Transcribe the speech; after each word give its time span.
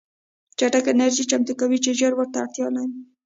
چټکه 0.59 0.91
انرژي 0.93 1.23
چمتو 1.31 1.53
کوي 1.59 1.77
چې 1.83 1.97
ژر 1.99 2.11
ورته 2.15 2.37
اړتیا 2.43 2.67
لري 2.75 2.95